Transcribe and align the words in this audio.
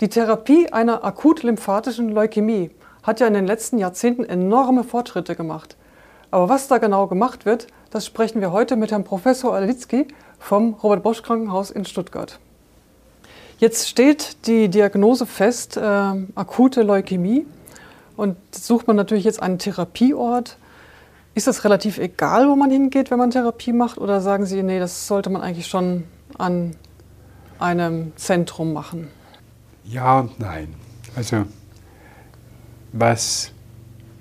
Die 0.00 0.08
Therapie 0.08 0.72
einer 0.72 1.04
akut 1.04 1.42
lymphatischen 1.42 2.10
Leukämie 2.10 2.70
hat 3.02 3.18
ja 3.18 3.26
in 3.26 3.34
den 3.34 3.48
letzten 3.48 3.78
Jahrzehnten 3.78 4.24
enorme 4.24 4.84
Fortschritte 4.84 5.34
gemacht. 5.34 5.76
Aber 6.30 6.48
was 6.48 6.68
da 6.68 6.78
genau 6.78 7.08
gemacht 7.08 7.46
wird, 7.46 7.66
das 7.90 8.06
sprechen 8.06 8.40
wir 8.40 8.52
heute 8.52 8.76
mit 8.76 8.92
Herrn 8.92 9.02
Professor 9.02 9.54
Alitzky 9.54 10.06
vom 10.38 10.74
Robert 10.74 11.02
Bosch 11.02 11.22
Krankenhaus 11.22 11.72
in 11.72 11.84
Stuttgart. 11.84 12.38
Jetzt 13.58 13.88
steht 13.88 14.46
die 14.46 14.68
Diagnose 14.68 15.26
fest, 15.26 15.76
äh, 15.76 15.80
akute 15.80 16.82
Leukämie. 16.82 17.44
Und 18.16 18.36
sucht 18.54 18.86
man 18.86 18.94
natürlich 18.94 19.24
jetzt 19.24 19.42
einen 19.42 19.58
Therapieort. 19.58 20.58
Ist 21.34 21.48
das 21.48 21.64
relativ 21.64 21.98
egal, 21.98 22.48
wo 22.48 22.54
man 22.54 22.70
hingeht, 22.70 23.10
wenn 23.10 23.18
man 23.18 23.30
Therapie 23.30 23.72
macht? 23.72 23.98
Oder 23.98 24.20
sagen 24.20 24.46
Sie, 24.46 24.62
nee, 24.62 24.78
das 24.78 25.08
sollte 25.08 25.28
man 25.30 25.42
eigentlich 25.42 25.66
schon 25.66 26.04
an 26.36 26.76
einem 27.58 28.12
Zentrum 28.16 28.72
machen? 28.72 29.08
Ja 29.90 30.20
und 30.20 30.38
nein. 30.38 30.68
Also 31.16 31.46
was 32.92 33.52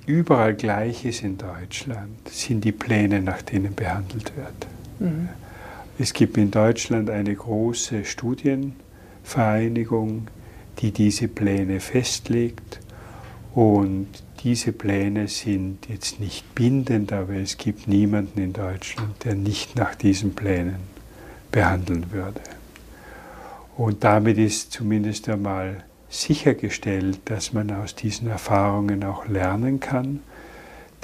überall 0.06 0.56
gleich 0.56 1.04
ist 1.06 1.24
in 1.24 1.38
Deutschland, 1.38 2.30
sind 2.30 2.64
die 2.64 2.72
Pläne, 2.72 3.22
nach 3.22 3.42
denen 3.42 3.76
behandelt 3.76 4.32
wird. 4.36 4.68
Mhm. 5.00 5.28
Es 6.00 6.14
gibt 6.14 6.38
in 6.38 6.52
Deutschland 6.52 7.10
eine 7.10 7.36
große 7.36 8.06
Studienvereinigung, 8.06 10.28
die 10.80 10.92
diese 10.92 11.28
Pläne 11.28 11.80
festlegt. 11.80 12.80
Und 13.56 14.08
diese 14.44 14.72
Pläne 14.72 15.28
sind 15.28 15.90
jetzt 15.90 16.20
nicht 16.20 16.54
bindend, 16.54 17.12
aber 17.12 17.34
es 17.34 17.58
gibt 17.58 17.88
niemanden 17.88 18.40
in 18.40 18.54
Deutschland, 18.54 19.24
der 19.24 19.34
nicht 19.34 19.76
nach 19.76 19.96
diesen 19.96 20.36
Plänen 20.36 20.76
behandeln 21.52 22.12
würde. 22.12 22.42
Und 23.78 24.04
damit 24.04 24.40
ist 24.40 24.72
zumindest 24.72 25.30
einmal 25.30 25.84
sichergestellt, 26.10 27.20
dass 27.26 27.54
man 27.54 27.70
aus 27.70 27.94
diesen 27.94 28.28
Erfahrungen 28.28 29.04
auch 29.04 29.28
lernen 29.28 29.80
kann. 29.80 30.22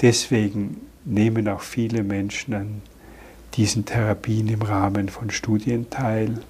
Deswegen 0.02 0.80
nehmen 1.04 1.46
auch 1.46 1.60
viele 1.60 2.02
Menschen 2.02 2.54
an 2.54 2.82
diesen 3.54 3.84
Therapien 3.84 4.48
im 4.48 4.62
Rahmen 4.62 5.08
von 5.08 5.30
Studien 5.30 5.88
teil, 5.88 6.40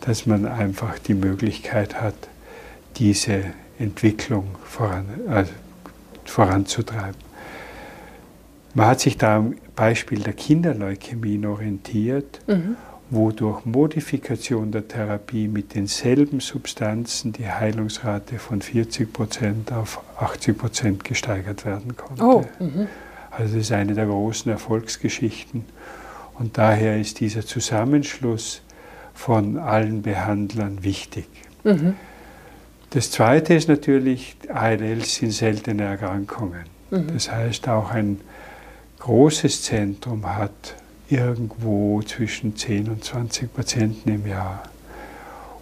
dass 0.00 0.24
man 0.24 0.46
einfach 0.46 0.98
die 0.98 1.14
Möglichkeit 1.14 2.00
hat, 2.00 2.14
diese 2.96 3.42
Entwicklung 3.78 4.46
voran, 4.64 5.06
also 5.28 5.52
voranzutreiben. 6.24 7.20
Man 8.72 8.86
hat 8.86 9.00
sich 9.00 9.18
da 9.18 9.36
am 9.36 9.56
Beispiel 9.74 10.20
der 10.20 10.32
Kinderleukämien 10.32 11.44
orientiert 11.44 12.40
mhm 12.46 12.76
wo 13.10 13.30
durch 13.30 13.64
Modifikation 13.64 14.72
der 14.72 14.88
Therapie 14.88 15.48
mit 15.48 15.74
denselben 15.74 16.40
Substanzen 16.40 17.32
die 17.32 17.48
Heilungsrate 17.48 18.38
von 18.38 18.60
40 18.60 19.12
Prozent 19.12 19.72
auf 19.72 20.00
80 20.18 20.58
Prozent 20.58 21.04
gesteigert 21.04 21.64
werden 21.64 21.96
konnte. 21.96 22.22
Oh, 22.22 22.44
mhm. 22.58 22.88
also 23.30 23.54
das 23.54 23.66
ist 23.66 23.72
eine 23.72 23.94
der 23.94 24.06
großen 24.06 24.50
Erfolgsgeschichten. 24.50 25.64
Und 26.34 26.58
daher 26.58 27.00
ist 27.00 27.20
dieser 27.20 27.46
Zusammenschluss 27.46 28.62
von 29.14 29.56
allen 29.56 30.02
Behandlern 30.02 30.82
wichtig. 30.82 31.28
Mhm. 31.64 31.94
Das 32.90 33.10
Zweite 33.10 33.54
ist 33.54 33.68
natürlich, 33.68 34.36
ALLs 34.52 35.16
sind 35.16 35.32
seltene 35.32 35.84
Erkrankungen. 35.84 36.64
Mhm. 36.90 37.08
Das 37.12 37.30
heißt, 37.30 37.68
auch 37.68 37.90
ein 37.90 38.20
großes 38.98 39.62
Zentrum 39.62 40.26
hat 40.26 40.76
irgendwo 41.08 42.02
zwischen 42.02 42.56
10 42.56 42.88
und 42.88 43.04
20 43.04 43.52
Patienten 43.52 44.08
im 44.08 44.26
Jahr. 44.26 44.62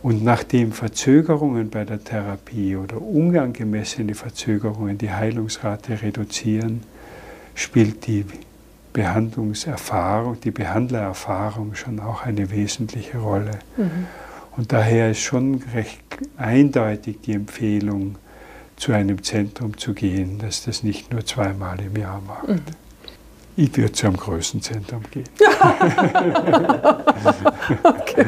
Und 0.03 0.23
nachdem 0.23 0.73
Verzögerungen 0.73 1.71
bei 1.71 1.85
der 1.85 2.03
Therapie 2.03 2.77
oder 2.77 3.01
unangemessene 3.01 4.15
Verzögerungen 4.15 4.99
die 4.99 5.11
Heilungsrate 5.11 6.03
reduzieren, 6.03 6.83
spielt 7.55 8.07
die 8.07 8.27
Behandlungserfahrung, 8.93 10.41
die 10.41 10.51
Behandlererfahrung 10.51 11.75
schon 11.75 12.01
auch 12.01 12.23
eine 12.23 12.51
wesentliche 12.51 13.19
Rolle. 13.19 13.59
Mhm. 13.77 14.07
Und 14.57 14.73
daher 14.73 15.11
ist 15.11 15.21
schon 15.21 15.63
recht 15.75 16.01
eindeutig 16.37 17.21
die 17.23 17.33
Empfehlung, 17.33 18.17
zu 18.77 18.93
einem 18.93 19.23
Zentrum 19.23 19.79
zu 19.79 19.95
gehen, 19.95 20.39
das 20.39 20.65
das 20.65 20.83
nicht 20.83 21.13
nur 21.13 21.25
zweimal 21.25 21.81
im 21.81 21.97
Jahr 21.97 22.21
macht. 22.27 22.49
Mhm. 22.49 22.61
Ich 23.57 23.77
würde 23.77 23.93
zu 23.93 24.07
einem 24.07 24.17
größeren 24.17 24.63
Zentrum 24.63 25.03
gehen. 25.13 25.25
okay. 27.85 28.27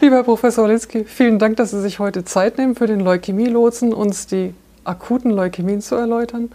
Lieber 0.00 0.22
Professor 0.22 0.66
Litzky, 0.66 1.04
vielen 1.04 1.38
Dank, 1.38 1.56
dass 1.56 1.72
Sie 1.72 1.82
sich 1.82 1.98
heute 1.98 2.24
Zeit 2.24 2.56
nehmen 2.56 2.74
für 2.74 2.86
den 2.86 3.00
Leukämie-Lotsen, 3.00 3.92
uns 3.92 4.26
die 4.26 4.54
akuten 4.84 5.30
Leukämien 5.30 5.82
zu 5.82 5.94
erläutern. 5.94 6.50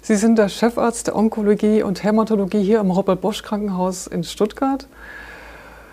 Sie 0.00 0.16
sind 0.16 0.38
der 0.38 0.48
Chefarzt 0.48 1.08
der 1.08 1.16
Onkologie 1.16 1.82
und 1.82 2.02
Hämatologie 2.02 2.62
hier 2.62 2.80
am 2.80 2.90
Robert-Bosch-Krankenhaus 2.90 4.06
in 4.06 4.24
Stuttgart. 4.24 4.86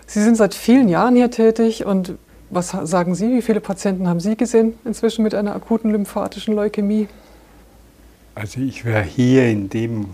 Sie 0.07 0.21
sind 0.21 0.35
seit 0.35 0.53
vielen 0.53 0.87
Jahren 0.87 1.15
hier 1.15 1.31
tätig 1.31 1.85
und 1.85 2.13
was 2.49 2.69
sagen 2.69 3.15
Sie, 3.15 3.29
wie 3.31 3.41
viele 3.41 3.59
Patienten 3.59 4.07
haben 4.07 4.21
Sie 4.21 4.37
gesehen 4.37 4.77
inzwischen 4.85 5.23
mit 5.23 5.35
einer 5.35 5.55
akuten 5.55 5.91
lymphatischen 5.91 6.55
Leukämie? 6.55 7.09
Also 8.35 8.61
ich 8.61 8.85
wäre 8.85 9.03
hier 9.03 9.49
in 9.49 9.69
dem 9.69 10.05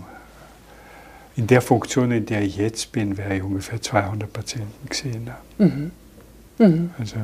in 1.36 1.46
der 1.46 1.62
Funktion, 1.62 2.10
in 2.10 2.26
der 2.26 2.42
ich 2.42 2.56
jetzt 2.56 2.92
bin, 2.92 3.16
wäre 3.16 3.36
ich 3.36 3.42
ungefähr 3.42 3.80
200 3.80 4.32
Patienten 4.32 4.88
gesehen 4.88 5.30
Mhm. 5.58 5.90
Mhm. 6.58 6.90
Also 6.98 7.16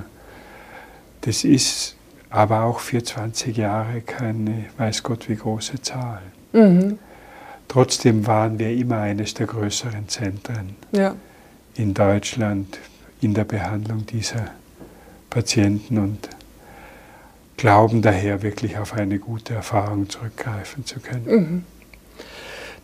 das 1.21 1.45
ist 1.45 1.97
aber 2.31 2.63
auch 2.65 2.81
für 2.81 3.03
20 3.03 3.57
Jahre 3.57 4.01
keine, 4.01 4.67
weiß 4.77 5.03
Gott 5.03 5.29
wie 5.29 5.37
große 5.37 5.81
Zahl. 5.83 6.23
Mhm. 6.53 6.99
Trotzdem 7.69 8.27
waren 8.27 8.59
wir 8.59 8.71
immer 8.71 8.99
eines 9.01 9.35
der 9.35 9.47
größeren 9.47 10.09
Zentren 10.09 10.77
ja. 10.93 11.15
in 11.75 11.93
Deutschland 11.93 12.79
in 13.21 13.35
der 13.35 13.45
Behandlung 13.45 14.07
dieser 14.07 14.53
Patienten 15.29 15.99
und 15.99 16.29
glauben 17.57 18.01
daher 18.01 18.43
wirklich 18.43 18.79
auf 18.79 18.95
eine 18.95 19.19
gute 19.19 19.55
Erfahrung 19.55 20.09
zurückgreifen 20.09 20.87
zu 20.87 21.01
können. 21.01 21.25
Mhm. 21.27 21.65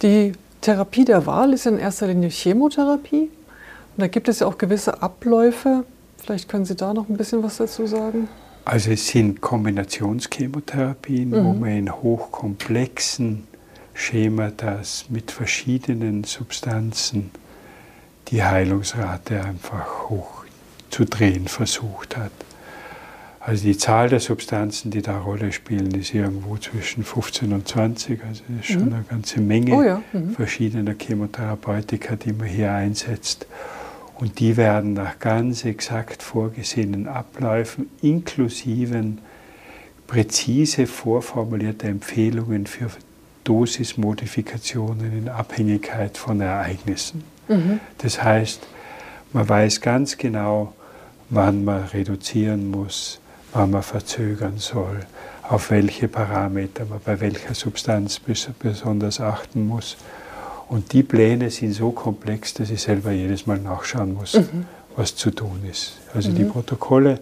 Die 0.02 0.32
Therapie 0.64 1.04
der 1.04 1.26
Wahl 1.26 1.52
ist 1.52 1.66
in 1.66 1.78
erster 1.78 2.06
Linie 2.06 2.30
Chemotherapie. 2.30 3.28
Und 3.28 3.98
da 3.98 4.06
gibt 4.06 4.28
es 4.28 4.40
ja 4.40 4.46
auch 4.46 4.56
gewisse 4.56 5.02
Abläufe. 5.02 5.84
Vielleicht 6.16 6.48
können 6.48 6.64
Sie 6.64 6.74
da 6.74 6.94
noch 6.94 7.10
ein 7.10 7.18
bisschen 7.18 7.42
was 7.42 7.58
dazu 7.58 7.86
sagen. 7.86 8.28
Also 8.64 8.92
es 8.92 9.06
sind 9.08 9.42
Kombinationschemotherapien, 9.42 11.28
mhm. 11.28 11.44
wo 11.44 11.52
man 11.52 11.68
in 11.68 11.92
hochkomplexen 11.92 13.46
Schematas 13.92 15.04
mit 15.10 15.30
verschiedenen 15.30 16.24
Substanzen 16.24 17.30
die 18.28 18.42
Heilungsrate 18.42 19.44
einfach 19.44 20.08
hoch 20.08 20.46
zu 20.88 21.04
drehen 21.04 21.46
versucht 21.46 22.16
hat. 22.16 22.32
Also 23.46 23.64
die 23.64 23.76
Zahl 23.76 24.08
der 24.08 24.20
Substanzen, 24.20 24.90
die 24.90 25.02
da 25.02 25.18
Rolle 25.18 25.52
spielen, 25.52 25.90
ist 25.90 26.14
irgendwo 26.14 26.56
zwischen 26.56 27.04
15 27.04 27.52
und 27.52 27.68
20. 27.68 28.24
Also 28.24 28.42
das 28.48 28.64
ist 28.64 28.72
schon 28.72 28.86
mhm. 28.86 28.94
eine 28.94 29.04
ganze 29.04 29.40
Menge 29.42 29.74
oh 29.74 29.82
ja. 29.82 30.02
mhm. 30.14 30.30
verschiedener 30.30 30.94
Chemotherapeutika, 30.94 32.16
die 32.16 32.32
man 32.32 32.46
hier 32.46 32.72
einsetzt. 32.72 33.46
Und 34.14 34.38
die 34.40 34.56
werden 34.56 34.94
nach 34.94 35.18
ganz 35.18 35.66
exakt 35.66 36.22
vorgesehenen 36.22 37.06
Abläufen 37.06 37.90
inklusive 38.00 39.04
präzise 40.06 40.86
vorformulierter 40.86 41.88
Empfehlungen 41.88 42.66
für 42.66 42.88
Dosismodifikationen 43.44 45.18
in 45.18 45.28
Abhängigkeit 45.28 46.16
von 46.16 46.40
Ereignissen. 46.40 47.24
Mhm. 47.48 47.80
Das 47.98 48.22
heißt, 48.22 48.66
man 49.34 49.46
weiß 49.46 49.82
ganz 49.82 50.16
genau, 50.16 50.72
wann 51.28 51.64
man 51.64 51.84
reduzieren 51.84 52.70
muss, 52.70 53.20
wann 53.54 53.70
man 53.70 53.82
verzögern 53.82 54.58
soll, 54.58 55.00
auf 55.42 55.70
welche 55.70 56.08
Parameter 56.08 56.84
man 56.84 57.00
bei 57.04 57.20
welcher 57.20 57.54
Substanz 57.54 58.20
besonders 58.58 59.20
achten 59.20 59.66
muss. 59.66 59.96
Und 60.68 60.92
die 60.92 61.02
Pläne 61.02 61.50
sind 61.50 61.72
so 61.72 61.90
komplex, 61.90 62.54
dass 62.54 62.70
ich 62.70 62.82
selber 62.82 63.12
jedes 63.12 63.46
Mal 63.46 63.58
nachschauen 63.58 64.14
muss, 64.14 64.34
mhm. 64.34 64.66
was 64.96 65.14
zu 65.14 65.30
tun 65.30 65.60
ist. 65.70 65.98
Also 66.14 66.30
mhm. 66.30 66.34
die 66.34 66.44
Protokolle, 66.44 67.20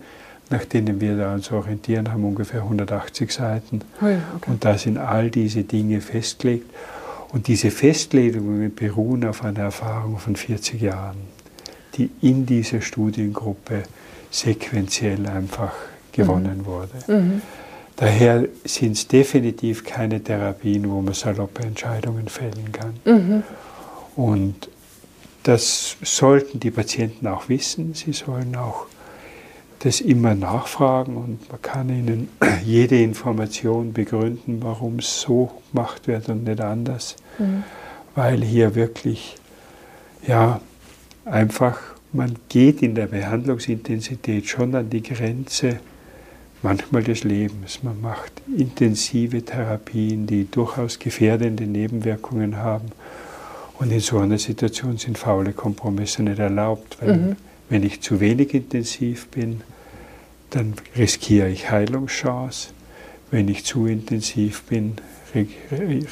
nach 0.50 0.64
denen 0.64 1.00
wir 1.00 1.17
da 1.17 1.34
uns 1.34 1.50
orientieren, 1.50 2.11
haben 2.11 2.25
ungefähr 2.25 2.62
180 2.62 3.31
Seiten. 3.31 3.81
Oh 4.00 4.06
ja, 4.06 4.20
okay. 4.37 4.50
Und 4.50 4.64
da 4.64 4.79
sind 4.79 4.99
all 4.99 5.31
diese 5.31 5.64
Dinge 5.64 6.00
festgelegt. 6.00 6.70
Und 7.31 7.46
diese 7.49 7.70
Festlegungen 7.70 8.75
beruhen 8.75 9.25
auf 9.25 9.43
einer 9.43 9.61
Erfahrung 9.61 10.19
von 10.19 10.37
40 10.37 10.81
Jahren, 10.81 11.17
die 11.94 12.11
in 12.20 12.46
dieser 12.46 12.81
Studiengruppe 12.81 13.82
sequenziell 14.31 15.26
einfach 15.26 15.73
gewonnen 16.12 16.59
mhm. 16.59 16.67
wurde. 16.67 16.91
Mhm. 17.06 17.43
Daher 17.97 18.49
sind 18.64 18.93
es 18.93 19.06
definitiv 19.06 19.85
keine 19.85 20.23
Therapien, 20.23 20.91
wo 20.91 21.00
man 21.00 21.14
saloppe 21.14 21.62
Entscheidungen 21.62 22.29
fällen 22.29 22.73
kann. 22.73 22.94
Mhm. 23.05 23.43
Und 24.17 24.69
das 25.43 25.97
sollten 26.03 26.61
die 26.61 26.70
Patienten 26.70 27.26
auch 27.26 27.49
wissen. 27.49 27.94
Sie 27.94 28.12
sollen 28.12 28.55
auch 28.56 28.87
das 29.81 30.00
immer 30.00 30.35
nachfragen 30.35 31.17
und 31.17 31.50
man 31.50 31.61
kann 31.61 31.88
ihnen 31.88 32.29
jede 32.65 33.00
Information 33.03 33.93
begründen, 33.93 34.62
warum 34.62 35.00
es 35.00 35.20
so 35.20 35.50
gemacht 35.73 36.06
wird 36.06 36.29
und 36.29 36.44
nicht 36.44 36.61
anders, 36.61 37.17
mhm. 37.38 37.65
weil 38.15 38.43
hier 38.43 38.76
wirklich 38.76 39.37
ja 40.26 40.61
einfach 41.25 41.79
man 42.12 42.37
geht 42.49 42.82
in 42.82 42.94
der 42.94 43.06
Behandlungsintensität 43.06 44.47
schon 44.47 44.75
an 44.75 44.91
die 44.91 45.03
Grenze 45.03 45.81
manchmal 46.62 47.03
des 47.03 47.25
Lebens. 47.25 47.82
Man 47.82 48.00
macht 48.00 48.32
intensive 48.56 49.44
Therapien, 49.44 50.26
die 50.26 50.50
durchaus 50.50 50.99
gefährdende 50.99 51.64
Nebenwirkungen 51.64 52.56
haben. 52.56 52.93
Und 53.79 53.91
in 53.91 54.00
so 54.00 54.19
einer 54.19 54.38
Situation 54.38 54.97
sind 54.97 55.19
faule 55.19 55.53
Kompromisse 55.53 56.23
nicht 56.23 56.38
erlaubt, 56.38 56.99
weil 57.00 57.17
mhm. 57.17 57.37
wenn 57.69 57.82
ich 57.82 58.00
zu 58.00 58.20
wenig 58.20 58.55
intensiv 58.55 59.26
bin, 59.29 59.62
dann 60.50 60.75
riskiere 60.97 61.49
ich 61.49 61.70
Heilungschance. 61.70 62.69
Wenn 63.31 63.49
ich 63.49 63.65
zu 63.65 63.87
intensiv 63.87 64.62
bin, 64.65 64.97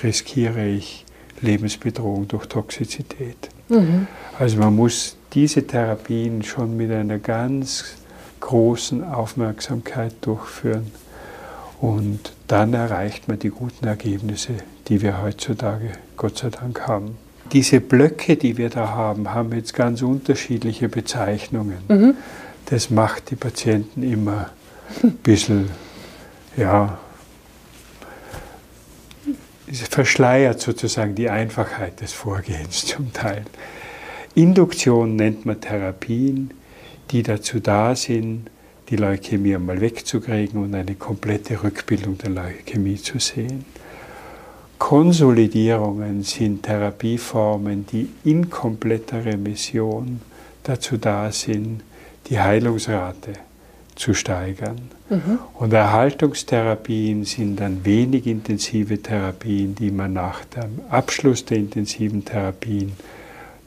riskiere 0.03 0.67
ich 0.67 1.05
Lebensbedrohung 1.43 2.29
durch 2.29 2.47
Toxizität. 2.47 3.51
Mhm. 3.69 4.07
Also 4.39 4.59
man 4.59 4.75
muss 4.75 5.17
diese 5.33 5.67
Therapien 5.67 6.43
schon 6.43 6.77
mit 6.77 6.91
einer 6.91 7.19
ganz 7.19 7.97
großen 8.41 9.05
Aufmerksamkeit 9.05 10.15
durchführen. 10.23 10.91
Und 11.81 12.33
dann 12.47 12.75
erreicht 12.75 13.29
man 13.29 13.39
die 13.39 13.51
guten 13.51 13.87
Ergebnisse, 13.87 14.55
die 14.89 15.01
wir 15.01 15.23
heutzutage 15.23 15.93
Gott 16.17 16.39
sei 16.39 16.51
Dank 16.51 16.87
haben. 16.87 17.17
Diese 17.53 17.81
Blöcke, 17.81 18.37
die 18.37 18.59
wir 18.59 18.69
da 18.69 18.91
haben, 18.91 19.33
haben 19.33 19.53
jetzt 19.53 19.75
ganz 19.75 20.03
unterschiedliche 20.03 20.89
Bezeichnungen. 20.89 21.79
Mhm. 21.89 22.15
Das 22.67 22.91
macht 22.91 23.31
die 23.31 23.37
Patienten 23.37 24.03
immer 24.03 24.51
ein 25.03 25.13
bisschen, 25.13 25.71
ja, 26.57 26.99
verschleiert 29.73 30.61
sozusagen 30.61 31.15
die 31.15 31.31
Einfachheit 31.31 32.01
des 32.01 32.13
Vorgehens 32.13 32.87
zum 32.87 33.13
Teil. 33.13 33.45
Induktion 34.35 35.17
nennt 35.17 35.47
man 35.47 35.61
Therapien, 35.61 36.53
die 37.11 37.23
dazu 37.23 37.61
da 37.61 37.95
sind, 37.95 38.51
die 38.89 38.97
Leukämie 38.97 39.55
einmal 39.55 39.81
wegzukriegen 39.81 40.63
und 40.63 40.75
eine 40.75 40.95
komplette 40.95 41.63
Rückbildung 41.63 42.19
der 42.19 42.31
Leukämie 42.31 42.97
zu 42.97 43.19
sehen. 43.19 43.65
Konsolidierungen 44.79 46.23
sind 46.23 46.63
Therapieformen, 46.63 47.87
die 47.87 48.09
in 48.25 48.49
kompletter 48.49 49.25
Remission 49.25 50.21
dazu 50.63 50.97
da 50.97 51.31
sind, 51.31 51.83
die 52.29 52.41
Heilungsrate 52.41 53.35
zu 53.95 54.15
steigern. 54.15 54.81
Mhm. 55.11 55.39
Und 55.55 55.73
Erhaltungstherapien 55.73 57.25
sind 57.25 57.61
dann 57.61 57.85
wenig 57.85 58.27
intensive 58.27 59.03
Therapien, 59.03 59.75
die 59.75 59.91
man 59.91 60.15
nach 60.15 60.45
dem 60.47 60.81
Abschluss 60.89 61.45
der 61.45 61.59
intensiven 61.59 62.25
Therapien 62.25 62.93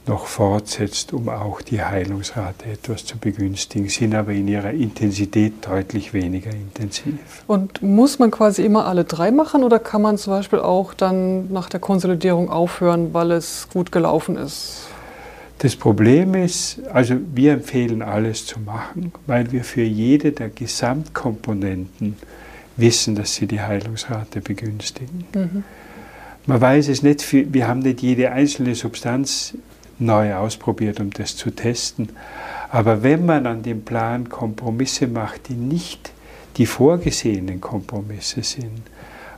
noch 0.06 0.26
fortsetzt, 0.26 1.12
um 1.12 1.28
auch 1.28 1.62
die 1.62 1.82
Heilungsrate 1.82 2.66
etwas 2.66 3.04
zu 3.06 3.16
begünstigen, 3.16 3.88
sind 3.88 4.14
aber 4.14 4.32
in 4.32 4.48
ihrer 4.48 4.70
Intensität 4.70 5.66
deutlich 5.66 6.12
weniger 6.12 6.50
intensiv. 6.50 7.44
Und 7.46 7.82
muss 7.82 8.18
man 8.18 8.30
quasi 8.30 8.64
immer 8.64 8.86
alle 8.86 9.04
drei 9.04 9.30
machen 9.30 9.64
oder 9.64 9.78
kann 9.78 10.02
man 10.02 10.18
zum 10.18 10.34
Beispiel 10.34 10.58
auch 10.58 10.92
dann 10.94 11.52
nach 11.52 11.68
der 11.68 11.80
Konsolidierung 11.80 12.50
aufhören, 12.50 13.14
weil 13.14 13.30
es 13.30 13.68
gut 13.72 13.92
gelaufen 13.92 14.36
ist? 14.36 14.88
Das 15.58 15.76
Problem 15.76 16.34
ist, 16.34 16.80
also 16.92 17.16
wir 17.34 17.52
empfehlen 17.52 18.02
alles 18.02 18.44
zu 18.44 18.60
machen, 18.60 19.12
weil 19.26 19.52
wir 19.52 19.64
für 19.64 19.82
jede 19.82 20.32
der 20.32 20.50
Gesamtkomponenten 20.50 22.16
wissen, 22.76 23.14
dass 23.14 23.36
sie 23.36 23.46
die 23.46 23.60
Heilungsrate 23.60 24.40
begünstigen. 24.40 25.24
Mhm. 25.34 25.64
Man 26.46 26.60
weiß 26.60 26.88
es 26.88 27.02
nicht, 27.02 27.24
wir 27.32 27.68
haben 27.68 27.78
nicht 27.78 28.02
jede 28.02 28.30
einzelne 28.32 28.74
Substanz 28.74 29.54
neu 29.98 30.34
ausprobiert, 30.34 31.00
um 31.00 31.10
das 31.10 31.36
zu 31.36 31.50
testen. 31.50 32.10
Aber 32.70 33.02
wenn 33.02 33.26
man 33.26 33.46
an 33.46 33.62
dem 33.62 33.82
Plan 33.82 34.28
Kompromisse 34.28 35.06
macht, 35.06 35.48
die 35.48 35.54
nicht 35.54 36.12
die 36.56 36.66
vorgesehenen 36.66 37.60
Kompromisse 37.60 38.42
sind, 38.42 38.82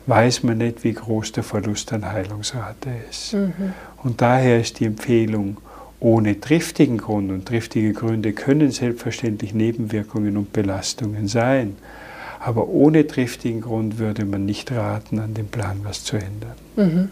weiß 0.07 0.43
man 0.45 0.59
nicht, 0.59 0.85
wie 0.85 0.93
groß 0.93 1.33
der 1.33 1.43
Verlust 1.43 1.93
an 1.93 2.11
Heilungsrate 2.11 2.91
ist. 3.11 3.35
Mhm. 3.35 3.73
Und 4.03 4.21
daher 4.21 4.61
ist 4.61 4.81
die 4.81 4.85
Empfehlung, 4.85 5.57
ohne 5.99 6.41
triftigen 6.41 6.99
Grund, 6.99 7.31
und 7.31 7.47
triftige 7.47 7.93
Gründe 7.93 8.33
können 8.33 8.71
selbstverständlich 8.71 9.55
Nebenwirkungen 9.55 10.37
und 10.37 10.53
Belastungen 10.53 11.27
sein, 11.27 11.77
aber 12.39 12.69
ohne 12.69 13.07
triftigen 13.07 13.63
Grund 13.63 13.99
würde 13.99 14.25
man 14.25 14.45
nicht 14.45 14.71
raten, 14.71 15.19
an 15.19 15.35
dem 15.35 15.49
Plan 15.49 15.81
was 15.83 16.05
zu 16.05 16.17
ändern. 16.17 16.55
Mhm. 16.77 17.09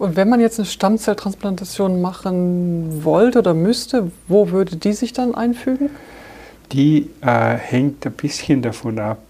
Und 0.00 0.16
wenn 0.16 0.30
man 0.30 0.40
jetzt 0.40 0.58
eine 0.58 0.64
Stammzelltransplantation 0.64 2.00
machen 2.00 3.04
wollte 3.04 3.40
oder 3.40 3.52
müsste, 3.52 4.10
wo 4.28 4.50
würde 4.50 4.76
die 4.76 4.94
sich 4.94 5.12
dann 5.12 5.34
einfügen? 5.34 5.90
Die 6.72 7.10
äh, 7.20 7.56
hängt 7.56 8.06
ein 8.06 8.12
bisschen 8.12 8.62
davon 8.62 8.98
ab, 8.98 9.20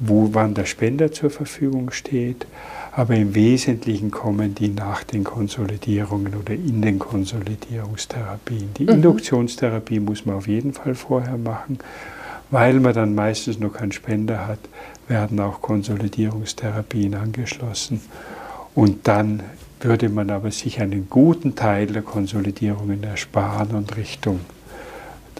wo 0.00 0.30
wann 0.32 0.54
der 0.54 0.64
Spender 0.64 1.12
zur 1.12 1.30
Verfügung 1.30 1.92
steht. 1.92 2.48
Aber 2.90 3.14
im 3.14 3.36
Wesentlichen 3.36 4.10
kommen 4.10 4.56
die 4.56 4.70
nach 4.70 5.04
den 5.04 5.22
Konsolidierungen 5.22 6.34
oder 6.34 6.54
in 6.54 6.82
den 6.82 6.98
Konsolidierungstherapien. 6.98 8.74
Die 8.78 8.82
mhm. 8.82 8.94
Induktionstherapie 8.94 10.00
muss 10.00 10.26
man 10.26 10.34
auf 10.34 10.48
jeden 10.48 10.72
Fall 10.72 10.96
vorher 10.96 11.38
machen. 11.38 11.78
Weil 12.50 12.80
man 12.80 12.92
dann 12.92 13.14
meistens 13.14 13.60
noch 13.60 13.74
keinen 13.74 13.92
Spender 13.92 14.48
hat, 14.48 14.58
werden 15.06 15.38
auch 15.38 15.60
Konsolidierungstherapien 15.60 17.14
angeschlossen. 17.14 18.00
Und 18.74 19.06
dann 19.06 19.44
würde 19.84 20.08
man 20.08 20.30
aber 20.30 20.50
sich 20.50 20.80
einen 20.80 21.08
guten 21.08 21.54
Teil 21.54 21.86
der 21.86 22.02
Konsolidierungen 22.02 23.02
ersparen 23.02 23.70
und 23.70 23.96
Richtung, 23.96 24.40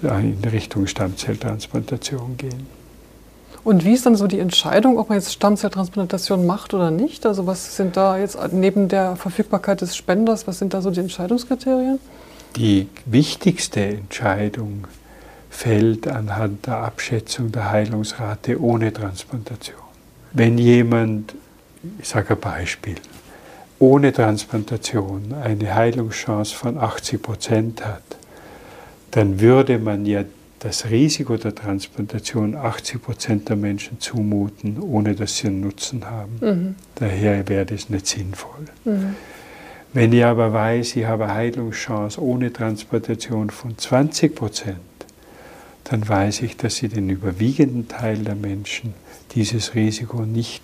in 0.02 0.38
Richtung 0.50 0.86
Stammzelltransplantation 0.86 2.36
gehen. 2.36 2.66
Und 3.64 3.84
wie 3.84 3.92
ist 3.92 4.06
dann 4.06 4.16
so 4.16 4.26
die 4.26 4.40
Entscheidung, 4.40 4.98
ob 4.98 5.08
man 5.08 5.18
jetzt 5.18 5.32
Stammzelltransplantation 5.32 6.46
macht 6.46 6.74
oder 6.74 6.90
nicht? 6.90 7.24
Also 7.26 7.46
was 7.46 7.76
sind 7.76 7.96
da 7.96 8.18
jetzt 8.18 8.36
neben 8.52 8.88
der 8.88 9.14
Verfügbarkeit 9.14 9.80
des 9.80 9.94
Spenders, 9.94 10.48
was 10.48 10.58
sind 10.58 10.74
da 10.74 10.82
so 10.82 10.90
die 10.90 11.00
Entscheidungskriterien? 11.00 12.00
Die 12.56 12.88
wichtigste 13.06 13.80
Entscheidung 13.80 14.88
fällt 15.48 16.08
anhand 16.08 16.66
der 16.66 16.78
Abschätzung 16.78 17.52
der 17.52 17.70
Heilungsrate 17.70 18.60
ohne 18.60 18.92
Transplantation. 18.92 19.78
Wenn 20.32 20.58
jemand, 20.58 21.34
ich 22.00 22.08
sage 22.08 22.34
ein 22.34 22.40
Beispiel, 22.40 22.96
ohne 23.82 24.12
Transplantation 24.12 25.34
eine 25.42 25.74
Heilungschance 25.74 26.54
von 26.54 26.78
80 26.78 27.20
Prozent 27.20 27.84
hat, 27.84 28.04
dann 29.10 29.40
würde 29.40 29.80
man 29.80 30.06
ja 30.06 30.22
das 30.60 30.88
Risiko 30.88 31.36
der 31.36 31.52
Transplantation 31.52 32.54
80 32.54 33.02
Prozent 33.02 33.48
der 33.48 33.56
Menschen 33.56 33.98
zumuten, 33.98 34.80
ohne 34.80 35.16
dass 35.16 35.38
sie 35.38 35.48
einen 35.48 35.62
Nutzen 35.62 36.08
haben. 36.08 36.38
Mhm. 36.40 36.74
Daher 36.94 37.48
wäre 37.48 37.66
das 37.66 37.90
nicht 37.90 38.06
sinnvoll. 38.06 38.66
Mhm. 38.84 39.16
Wenn 39.92 40.12
ich 40.12 40.24
aber 40.24 40.52
weiß, 40.52 40.94
ich 40.94 41.04
habe 41.04 41.24
eine 41.24 41.34
Heilungschance 41.34 42.22
ohne 42.22 42.52
Transplantation 42.52 43.50
von 43.50 43.76
20 43.76 44.32
Prozent, 44.36 44.76
dann 45.82 46.08
weiß 46.08 46.42
ich, 46.42 46.56
dass 46.56 46.80
ich 46.84 46.92
den 46.92 47.10
überwiegenden 47.10 47.88
Teil 47.88 48.18
der 48.18 48.36
Menschen 48.36 48.94
dieses 49.34 49.74
Risiko 49.74 50.22
nicht 50.22 50.62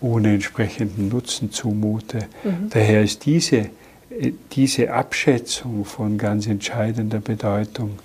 ohne 0.00 0.34
entsprechenden 0.34 1.08
Nutzen 1.08 1.50
zumute. 1.52 2.18
Mhm. 2.44 2.70
Daher 2.70 3.02
ist 3.02 3.24
diese, 3.24 3.70
äh, 4.10 4.32
diese 4.52 4.92
Abschätzung 4.92 5.84
von 5.84 6.18
ganz 6.18 6.46
entscheidender 6.46 7.20
Bedeutung 7.20 7.98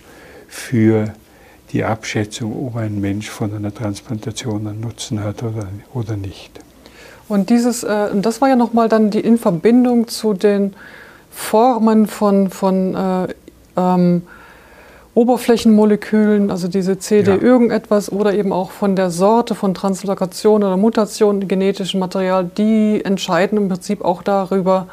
für 0.47 1.13
die 1.71 1.83
Abschätzung, 1.83 2.67
ob 2.67 2.75
ein 2.75 2.99
Mensch 2.99 3.29
von 3.29 3.53
einer 3.53 3.73
Transplantation 3.73 4.67
einen 4.67 4.81
Nutzen 4.81 5.23
hat 5.23 5.43
oder, 5.43 5.67
oder 5.93 6.17
nicht. 6.17 6.59
Und 7.27 7.49
dieses, 7.49 7.83
äh, 7.83 8.09
das 8.15 8.41
war 8.41 8.49
ja 8.49 8.55
nochmal 8.55 8.89
dann 8.89 9.09
die 9.09 9.21
in 9.21 9.37
Verbindung 9.37 10.07
zu 10.07 10.33
den 10.33 10.73
Formen 11.29 12.07
von, 12.07 12.49
von 12.49 12.95
äh, 12.95 13.27
ähm, 13.77 14.23
Oberflächenmolekülen, 15.13 16.51
also 16.51 16.67
diese 16.67 16.97
CD 16.97 17.31
ja. 17.31 17.37
irgendetwas 17.37 18.11
oder 18.11 18.33
eben 18.33 18.53
auch 18.53 18.71
von 18.71 18.95
der 18.95 19.09
Sorte 19.09 19.55
von 19.55 19.73
Translokation 19.73 20.63
oder 20.63 20.77
Mutation 20.77 21.47
genetischen 21.47 21.99
Material, 21.99 22.49
die 22.57 23.03
entscheiden 23.03 23.57
im 23.57 23.67
Prinzip 23.67 24.05
auch 24.05 24.23
darüber, 24.23 24.87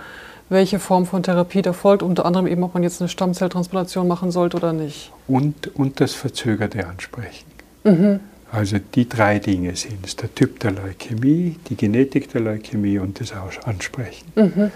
welche 0.49 0.79
Form 0.81 1.07
von 1.07 1.23
Therapie 1.23 1.63
da 1.63 1.73
folgt, 1.73 2.03
unter 2.03 2.25
anderem 2.25 2.47
eben, 2.47 2.63
ob 2.65 2.75
man 2.75 2.83
jetzt 2.83 3.01
eine 3.01 3.09
Stammzelltransplantation 3.09 4.09
machen 4.09 4.33
sollte 4.33 4.57
oder 4.57 4.73
nicht. 4.73 5.13
Und, 5.29 5.77
und 5.77 6.01
das 6.01 6.15
verzögerte 6.15 6.87
Ansprechen. 6.87 7.47
Mhm. 7.85 8.21
Also 8.51 8.79
die 8.95 9.09
drei 9.09 9.39
Dinge 9.39 9.77
sind 9.77 10.05
es, 10.05 10.17
der 10.17 10.35
Typ 10.35 10.59
der 10.61 10.73
Leukämie, 10.73 11.57
die 11.69 11.77
Genetik 11.77 12.33
der 12.33 12.41
Leukämie 12.41 12.99
und 12.99 13.21
das 13.21 13.33
Ansprechen. 13.65 14.27
Mhm. 14.35 14.71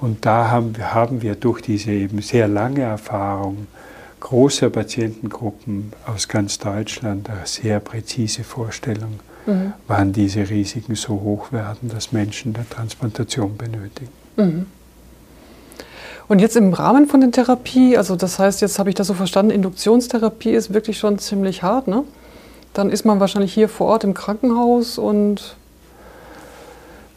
Und 0.00 0.26
da 0.26 0.50
haben 0.50 0.74
haben 0.78 1.22
wir 1.22 1.34
durch 1.34 1.62
diese 1.62 1.90
eben 1.90 2.20
sehr 2.20 2.48
lange 2.48 2.82
Erfahrung 2.82 3.66
großer 4.24 4.70
Patientengruppen 4.70 5.92
aus 6.06 6.28
ganz 6.28 6.58
Deutschland 6.58 7.28
eine 7.28 7.46
sehr 7.46 7.78
präzise 7.78 8.42
Vorstellung, 8.42 9.20
mhm. 9.46 9.74
wann 9.86 10.14
diese 10.14 10.48
Risiken 10.48 10.94
so 10.94 11.20
hoch 11.20 11.52
werden, 11.52 11.90
dass 11.90 12.10
Menschen 12.10 12.56
eine 12.56 12.66
Transplantation 12.68 13.56
benötigen. 13.56 14.08
Mhm. 14.36 14.66
Und 16.26 16.38
jetzt 16.38 16.56
im 16.56 16.72
Rahmen 16.72 17.06
von 17.06 17.20
der 17.20 17.32
Therapie, 17.32 17.98
also 17.98 18.16
das 18.16 18.38
heißt, 18.38 18.62
jetzt 18.62 18.78
habe 18.78 18.88
ich 18.88 18.94
das 18.94 19.08
so 19.08 19.14
verstanden, 19.14 19.50
Induktionstherapie 19.50 20.52
ist 20.52 20.72
wirklich 20.72 20.98
schon 20.98 21.18
ziemlich 21.18 21.62
hart, 21.62 21.86
ne? 21.86 22.02
Dann 22.72 22.88
ist 22.88 23.04
man 23.04 23.20
wahrscheinlich 23.20 23.52
hier 23.52 23.68
vor 23.68 23.88
Ort 23.88 24.04
im 24.04 24.14
Krankenhaus 24.14 24.96
und 24.96 25.56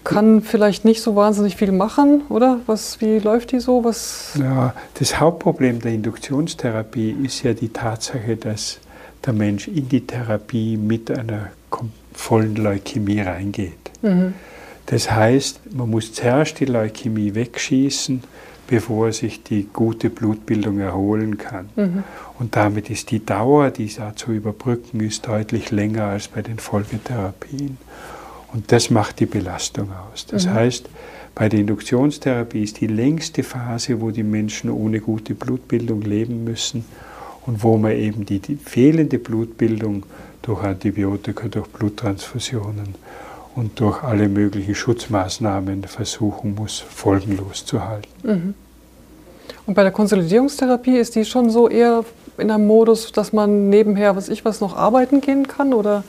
kann 0.07 0.41
vielleicht 0.41 0.85
nicht 0.85 1.01
so 1.01 1.15
wahnsinnig 1.15 1.57
viel 1.57 1.73
machen, 1.73 2.21
oder? 2.29 2.61
Was, 2.65 3.01
wie 3.01 3.19
läuft 3.19 3.51
die 3.51 3.59
so? 3.59 3.83
Was 3.83 4.31
ja, 4.39 4.73
das 4.93 5.19
Hauptproblem 5.19 5.81
der 5.81 5.91
Induktionstherapie 5.91 7.15
ist 7.23 7.43
ja 7.43 7.53
die 7.53 7.69
Tatsache, 7.69 8.37
dass 8.37 8.79
der 9.25 9.33
Mensch 9.33 9.67
in 9.67 9.89
die 9.89 10.07
Therapie 10.07 10.77
mit 10.77 11.11
einer 11.11 11.49
vollen 12.13 12.55
Leukämie 12.55 13.19
reingeht. 13.19 13.91
Mhm. 14.01 14.33
Das 14.85 15.11
heißt, 15.11 15.73
man 15.75 15.89
muss 15.89 16.13
zuerst 16.13 16.61
die 16.61 16.65
Leukämie 16.65 17.35
wegschießen, 17.35 18.23
bevor 18.67 19.11
sich 19.11 19.43
die 19.43 19.67
gute 19.73 20.09
Blutbildung 20.09 20.79
erholen 20.79 21.37
kann. 21.37 21.67
Mhm. 21.75 22.03
Und 22.39 22.55
damit 22.55 22.89
ist 22.89 23.11
die 23.11 23.25
Dauer, 23.25 23.71
die 23.71 23.93
da 23.93 24.15
zu 24.15 24.31
überbrücken 24.31 25.01
ist, 25.01 25.27
deutlich 25.27 25.71
länger 25.71 26.05
als 26.05 26.29
bei 26.29 26.41
den 26.41 26.59
Folgetherapien. 26.59 27.77
Und 28.57 28.71
das 28.71 28.89
macht 28.89 29.19
die 29.19 29.27
Belastung 29.27 29.91
aus. 29.91 30.25
Das 30.25 30.47
mhm. 30.47 30.53
heißt, 30.55 30.89
bei 31.35 31.47
der 31.47 31.59
Induktionstherapie 31.59 32.63
ist 32.63 32.81
die 32.81 32.87
längste 32.87 33.43
Phase, 33.43 34.01
wo 34.01 34.09
die 34.09 34.23
Menschen 34.23 34.71
ohne 34.71 34.99
gute 34.99 35.35
Blutbildung 35.35 36.01
leben 36.01 36.43
müssen 36.43 36.83
und 37.45 37.61
wo 37.61 37.77
man 37.77 37.91
eben 37.91 38.25
die, 38.25 38.39
die 38.39 38.55
fehlende 38.55 39.19
Blutbildung 39.19 40.07
durch 40.41 40.63
Antibiotika, 40.63 41.47
durch 41.49 41.67
Bluttransfusionen 41.67 42.95
und 43.53 43.79
durch 43.79 44.01
alle 44.01 44.27
möglichen 44.27 44.73
Schutzmaßnahmen 44.73 45.83
versuchen 45.83 46.55
muss, 46.55 46.79
folgenlos 46.79 47.63
zu 47.63 47.87
halten. 47.87 48.07
Mhm. 48.23 48.53
Und 49.67 49.75
bei 49.75 49.83
der 49.83 49.91
Konsolidierungstherapie 49.91 50.97
ist 50.97 51.13
die 51.13 51.25
schon 51.25 51.51
so 51.51 51.69
eher 51.69 52.03
in 52.39 52.49
einem 52.49 52.65
Modus, 52.65 53.11
dass 53.11 53.33
man 53.33 53.69
nebenher, 53.69 54.15
was 54.15 54.29
ich 54.29 54.45
was, 54.45 54.61
noch 54.61 54.75
arbeiten 54.75 55.21
gehen 55.21 55.47
kann? 55.47 55.75
Oder? 55.75 56.03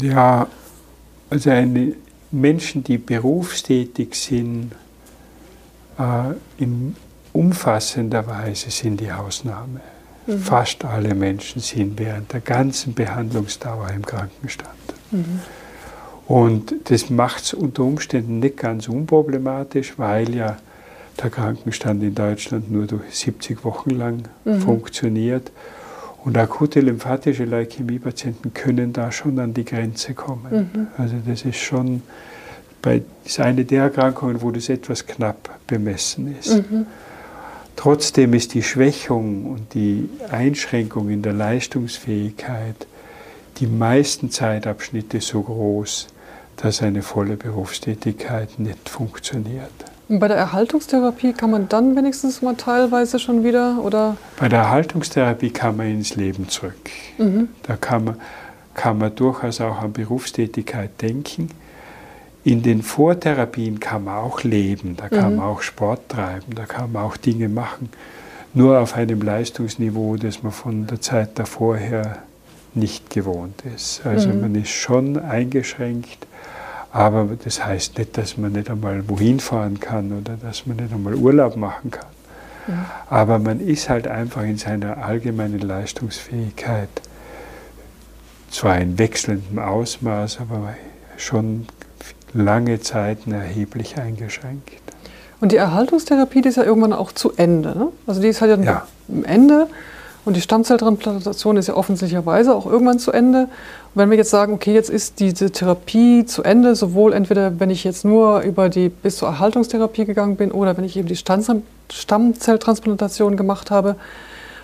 Ja, 0.00 0.46
also 1.32 1.48
eine, 1.48 1.94
Menschen, 2.30 2.84
die 2.84 2.98
berufstätig 2.98 4.14
sind, 4.14 4.72
äh, 5.98 6.34
in 6.58 6.94
umfassender 7.32 8.26
Weise 8.26 8.70
sind 8.70 9.00
die 9.00 9.10
Ausnahme. 9.10 9.80
Mhm. 10.26 10.38
Fast 10.38 10.84
alle 10.84 11.14
Menschen 11.14 11.62
sind 11.62 11.98
während 11.98 12.32
der 12.34 12.40
ganzen 12.40 12.92
Behandlungsdauer 12.92 13.88
im 13.94 14.04
Krankenstand. 14.04 14.76
Mhm. 15.10 15.40
Und 16.26 16.74
das 16.84 17.08
macht 17.08 17.44
es 17.44 17.54
unter 17.54 17.82
Umständen 17.82 18.38
nicht 18.38 18.58
ganz 18.58 18.88
unproblematisch, 18.88 19.94
weil 19.98 20.34
ja 20.34 20.58
der 21.22 21.30
Krankenstand 21.30 22.02
in 22.02 22.14
Deutschland 22.14 22.70
nur 22.70 22.86
durch 22.86 23.14
70 23.14 23.64
Wochen 23.64 23.90
lang 23.90 24.24
mhm. 24.44 24.60
funktioniert. 24.60 25.50
Und 26.24 26.38
akute 26.38 26.80
lymphatische 26.80 27.44
Leukämiepatienten 27.44 28.54
können 28.54 28.92
da 28.92 29.10
schon 29.10 29.38
an 29.40 29.54
die 29.54 29.64
Grenze 29.64 30.14
kommen. 30.14 30.70
Mhm. 30.72 30.86
Also 30.96 31.16
das 31.26 31.44
ist 31.44 31.58
schon 31.58 32.02
bei, 32.80 33.02
ist 33.24 33.40
eine 33.40 33.64
der 33.64 33.84
Erkrankungen, 33.84 34.40
wo 34.42 34.50
das 34.50 34.68
etwas 34.68 35.06
knapp 35.06 35.50
bemessen 35.66 36.36
ist. 36.38 36.54
Mhm. 36.54 36.86
Trotzdem 37.74 38.34
ist 38.34 38.54
die 38.54 38.62
Schwächung 38.62 39.46
und 39.46 39.74
die 39.74 40.08
Einschränkung 40.30 41.10
in 41.10 41.22
der 41.22 41.32
Leistungsfähigkeit 41.32 42.86
die 43.58 43.66
meisten 43.66 44.30
Zeitabschnitte 44.30 45.20
so 45.20 45.42
groß, 45.42 46.08
dass 46.56 46.82
eine 46.82 47.02
volle 47.02 47.36
Berufstätigkeit 47.36 48.58
nicht 48.58 48.88
funktioniert. 48.88 49.70
Bei 50.08 50.28
der 50.28 50.36
Erhaltungstherapie 50.36 51.32
kann 51.32 51.50
man 51.50 51.68
dann 51.68 51.96
wenigstens 51.96 52.42
mal 52.42 52.54
teilweise 52.54 53.18
schon 53.18 53.44
wieder 53.44 53.82
oder? 53.82 54.16
Bei 54.38 54.48
der 54.48 54.60
Erhaltungstherapie 54.60 55.50
kann 55.50 55.76
man 55.76 55.86
ins 55.86 56.16
Leben 56.16 56.48
zurück. 56.48 56.74
Mhm. 57.18 57.48
Da 57.62 57.76
kann 57.76 58.04
man, 58.04 58.16
kann 58.74 58.98
man 58.98 59.14
durchaus 59.14 59.60
auch 59.60 59.80
an 59.80 59.92
Berufstätigkeit 59.92 61.00
denken. 61.00 61.48
In 62.44 62.62
den 62.62 62.82
Vortherapien 62.82 63.78
kann 63.78 64.04
man 64.04 64.16
auch 64.16 64.42
leben, 64.42 64.96
da 64.96 65.08
kann 65.08 65.32
mhm. 65.32 65.36
man 65.36 65.46
auch 65.46 65.62
Sport 65.62 66.08
treiben, 66.08 66.54
da 66.56 66.66
kann 66.66 66.92
man 66.92 67.04
auch 67.04 67.16
Dinge 67.16 67.48
machen. 67.48 67.88
Nur 68.54 68.80
auf 68.80 68.96
einem 68.96 69.22
Leistungsniveau, 69.22 70.16
das 70.16 70.42
man 70.42 70.52
von 70.52 70.86
der 70.86 71.00
Zeit 71.00 71.38
davor 71.38 71.76
her 71.76 72.18
nicht 72.74 73.10
gewohnt 73.10 73.62
ist. 73.74 74.04
Also 74.04 74.28
mhm. 74.28 74.40
man 74.40 74.54
ist 74.56 74.70
schon 74.70 75.18
eingeschränkt, 75.18 76.26
aber 76.92 77.26
das 77.42 77.64
heißt 77.64 77.98
nicht, 77.98 78.18
dass 78.18 78.36
man 78.36 78.52
nicht 78.52 78.70
einmal 78.70 79.08
wohin 79.08 79.40
fahren 79.40 79.80
kann 79.80 80.12
oder 80.12 80.36
dass 80.36 80.66
man 80.66 80.76
nicht 80.76 80.92
einmal 80.92 81.14
Urlaub 81.14 81.56
machen 81.56 81.90
kann. 81.90 82.06
Mhm. 82.66 82.84
Aber 83.08 83.38
man 83.38 83.60
ist 83.60 83.88
halt 83.88 84.06
einfach 84.06 84.42
in 84.42 84.58
seiner 84.58 84.98
allgemeinen 84.98 85.60
Leistungsfähigkeit 85.60 86.90
zwar 88.50 88.78
in 88.78 88.98
wechselndem 88.98 89.58
Ausmaß, 89.58 90.40
aber 90.40 90.74
schon 91.16 91.66
lange 92.34 92.80
Zeiten 92.80 93.32
erheblich 93.32 93.96
eingeschränkt. 93.96 94.70
Und 95.40 95.52
die 95.52 95.56
Erhaltungstherapie, 95.56 96.42
die 96.42 96.50
ist 96.50 96.56
ja 96.56 96.62
irgendwann 96.62 96.92
auch 96.92 97.10
zu 97.10 97.32
Ende. 97.36 97.76
Ne? 97.76 97.88
Also 98.06 98.20
die 98.20 98.28
ist 98.28 98.42
halt 98.42 98.58
ja, 98.58 98.64
ja. 98.64 98.86
am 99.08 99.24
Ende 99.24 99.66
und 100.24 100.36
die 100.36 100.40
Stammzelltransplantation 100.40 101.56
ist 101.56 101.66
ja 101.66 101.74
offensichtlicherweise 101.74 102.54
auch 102.54 102.66
irgendwann 102.66 103.00
zu 103.00 103.10
Ende. 103.10 103.42
Und 103.42 103.48
wenn 103.94 104.10
wir 104.10 104.16
jetzt 104.16 104.30
sagen, 104.30 104.52
okay, 104.52 104.72
jetzt 104.72 104.88
ist 104.88 105.18
diese 105.18 105.50
Therapie 105.50 106.24
zu 106.26 106.44
Ende, 106.44 106.76
sowohl 106.76 107.12
entweder 107.12 107.58
wenn 107.58 107.70
ich 107.70 107.82
jetzt 107.82 108.04
nur 108.04 108.42
über 108.42 108.68
die 108.68 108.88
bis 108.88 109.16
zur 109.16 109.26
Erhaltungstherapie 109.28 110.04
gegangen 110.04 110.36
bin 110.36 110.52
oder 110.52 110.76
wenn 110.76 110.84
ich 110.84 110.96
eben 110.96 111.08
die 111.08 111.16
Stammzelltransplantation 111.16 113.36
gemacht 113.36 113.72
habe, 113.72 113.96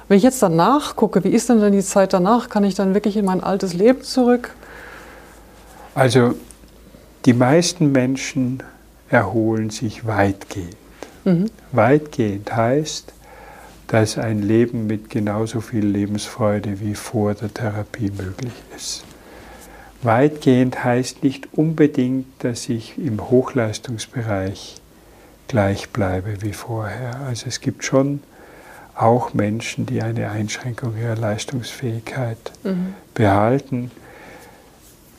wenn 0.07 0.17
ich 0.17 0.23
jetzt 0.23 0.41
danach 0.43 0.95
gucke, 0.95 1.25
wie 1.25 1.31
ist 1.31 1.49
denn 1.49 1.61
dann 1.61 1.73
die 1.73 1.83
Zeit 1.83 2.13
danach? 2.13 2.49
Kann 2.49 2.63
ich 2.65 2.75
dann 2.75 2.95
wirklich 2.95 3.17
in 3.17 3.25
mein 3.25 3.43
altes 3.43 3.75
Leben 3.75 4.03
zurück? 4.03 4.55
Also 5.95 6.35
die 7.25 7.35
meisten 7.35 7.91
Menschen 7.91 8.63
erholen 9.11 9.71
sich 9.71 10.07
weitgehend. 10.07 10.77
Mhm. 11.25 11.47
Weitgehend 11.73 12.55
heißt, 12.55 13.13
dass 13.89 14.19
ein 14.19 14.43
Leben 14.43 14.87
mit 14.87 15.11
genauso 15.11 15.61
viel 15.61 15.85
Lebensfreude 15.85 16.81
wie 16.81 16.95
vor 16.95 17.35
der 17.35 17.53
Therapie 17.53 18.11
möglich 18.11 18.53
ist. 18.77 19.05
Weitgehend 20.03 20.85
heißt 20.85 21.25
nicht 21.25 21.49
unbedingt, 21.55 22.27
dass 22.39 22.69
ich 22.69 22.97
im 22.99 23.31
Hochleistungsbereich 23.31 24.77
gleich 25.49 25.89
bleibe 25.89 26.43
wie 26.43 26.53
vorher. 26.53 27.19
Also 27.27 27.47
es 27.49 27.61
gibt 27.61 27.83
schon 27.83 28.21
auch 28.95 29.33
Menschen, 29.33 29.87
die 29.87 30.03
eine 30.03 30.31
Einschränkung 30.31 30.97
ihrer 30.97 31.17
Leistungsfähigkeit 31.17 32.39
mhm. 32.63 32.95
behalten. 33.15 33.91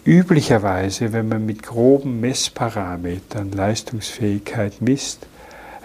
Üblicherweise, 0.06 1.12
wenn 1.12 1.28
man 1.28 1.46
mit 1.46 1.64
groben 1.64 2.20
Messparametern 2.20 3.52
Leistungsfähigkeit 3.52 4.82
misst, 4.82 5.26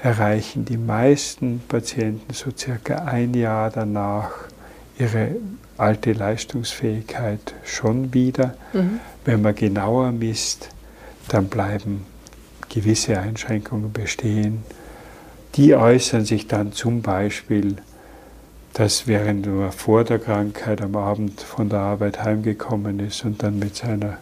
erreichen 0.04 0.66
die 0.66 0.76
meisten 0.76 1.62
Patienten 1.66 2.34
so 2.34 2.50
circa 2.54 3.06
ein 3.06 3.32
Jahr 3.32 3.70
danach 3.70 4.32
ihre 4.99 5.37
alte 5.78 6.12
Leistungsfähigkeit 6.12 7.54
schon 7.64 8.12
wieder. 8.12 8.54
Mhm. 8.75 9.00
Wenn 9.25 9.40
man 9.40 9.54
genauer 9.54 10.12
misst, 10.12 10.68
dann 11.28 11.46
bleiben 11.46 12.04
gewisse 12.68 13.18
Einschränkungen 13.18 13.92
bestehen. 13.92 14.62
Die 15.54 15.75
äußern 15.75 16.26
sich 16.26 16.49
dann 16.49 16.73
zum 16.73 17.00
Beispiel, 17.00 17.76
dass 18.75 19.06
während 19.06 19.46
man 19.46 19.73
vor 19.73 20.04
der 20.04 20.18
Krankheit 20.18 20.82
am 20.82 20.96
Abend 20.96 21.40
von 21.40 21.70
der 21.70 21.78
Arbeit 21.78 22.23
heimgekommen 22.23 23.00
ist 23.00 23.25
und 23.25 23.42
dann 23.42 23.58
mit 23.58 23.76
seiner 23.76 24.18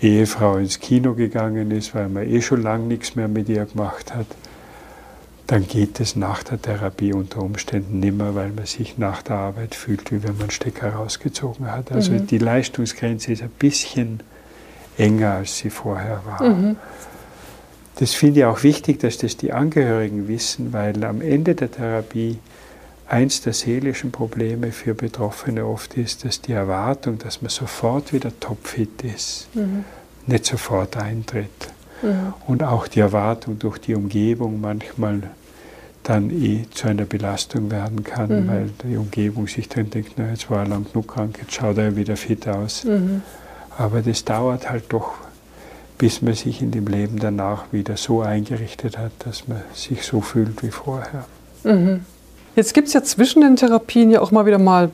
Ehefrau 0.00 0.56
ins 0.56 0.80
Kino 0.80 1.14
gegangen 1.14 1.70
ist, 1.70 1.94
weil 1.94 2.08
man 2.08 2.26
eh 2.28 2.42
schon 2.42 2.60
lange 2.60 2.86
nichts 2.86 3.14
mehr 3.14 3.28
mit 3.28 3.48
ihr 3.48 3.66
gemacht 3.66 4.12
hat, 4.12 4.26
dann 5.46 5.66
geht 5.66 6.00
es 6.00 6.16
nach 6.16 6.42
der 6.42 6.60
Therapie 6.60 7.12
unter 7.12 7.42
Umständen 7.42 8.00
nimmer, 8.00 8.34
weil 8.34 8.50
man 8.50 8.66
sich 8.66 8.98
nach 8.98 9.22
der 9.22 9.36
Arbeit 9.36 9.74
fühlt, 9.74 10.12
wie 10.12 10.22
wenn 10.22 10.38
man 10.38 10.50
Stecker 10.50 10.94
rausgezogen 10.94 11.70
hat. 11.70 11.92
Also 11.92 12.12
mhm. 12.12 12.26
die 12.26 12.38
Leistungsgrenze 12.38 13.32
ist 13.32 13.42
ein 13.42 13.50
bisschen 13.50 14.20
enger, 14.96 15.32
als 15.34 15.58
sie 15.58 15.70
vorher 15.70 16.22
war. 16.24 16.42
Mhm. 16.42 16.76
Das 17.96 18.14
finde 18.14 18.40
ich 18.40 18.46
auch 18.46 18.62
wichtig, 18.62 19.00
dass 19.00 19.18
das 19.18 19.36
die 19.36 19.52
Angehörigen 19.52 20.28
wissen, 20.28 20.72
weil 20.72 21.04
am 21.04 21.20
Ende 21.20 21.54
der 21.54 21.70
Therapie 21.70 22.38
eins 23.06 23.42
der 23.42 23.52
seelischen 23.52 24.10
Probleme 24.10 24.72
für 24.72 24.94
Betroffene 24.94 25.66
oft 25.66 25.94
ist, 25.98 26.24
dass 26.24 26.40
die 26.40 26.52
Erwartung, 26.52 27.18
dass 27.18 27.42
man 27.42 27.50
sofort 27.50 28.12
wieder 28.12 28.32
topfit 28.40 29.02
ist, 29.02 29.48
mhm. 29.54 29.84
nicht 30.26 30.46
sofort 30.46 30.96
eintritt. 30.96 31.71
Mhm. 32.02 32.34
Und 32.46 32.62
auch 32.62 32.88
die 32.88 33.00
Erwartung 33.00 33.58
durch 33.58 33.78
die 33.78 33.94
Umgebung 33.94 34.60
manchmal 34.60 35.22
dann 36.02 36.30
eh 36.30 36.64
zu 36.72 36.88
einer 36.88 37.04
Belastung 37.04 37.70
werden 37.70 38.02
kann, 38.02 38.44
mhm. 38.44 38.48
weil 38.48 38.70
die 38.84 38.96
Umgebung 38.96 39.46
sich 39.46 39.68
dann 39.68 39.90
denkt, 39.90 40.14
na, 40.16 40.30
jetzt 40.30 40.50
war 40.50 40.60
er 40.60 40.68
lang 40.68 40.86
genug 40.90 41.08
krank, 41.08 41.38
jetzt 41.40 41.54
schaut 41.54 41.78
er 41.78 41.94
wieder 41.96 42.16
fit 42.16 42.48
aus. 42.48 42.84
Mhm. 42.84 43.22
Aber 43.78 44.02
das 44.02 44.24
dauert 44.24 44.68
halt 44.68 44.84
doch, 44.88 45.12
bis 45.98 46.20
man 46.20 46.34
sich 46.34 46.60
in 46.60 46.72
dem 46.72 46.86
Leben 46.86 47.18
danach 47.18 47.64
wieder 47.72 47.96
so 47.96 48.20
eingerichtet 48.22 48.98
hat, 48.98 49.12
dass 49.20 49.46
man 49.46 49.62
sich 49.74 50.02
so 50.02 50.20
fühlt 50.20 50.62
wie 50.62 50.70
vorher. 50.70 51.24
Mhm. 51.62 52.00
Jetzt 52.56 52.74
gibt 52.74 52.88
es 52.88 52.94
ja 52.94 53.02
zwischen 53.02 53.40
den 53.40 53.56
Therapien 53.56 54.10
ja 54.10 54.20
auch 54.20 54.30
mal 54.30 54.44
wieder 54.44 54.58
mal 54.58 54.90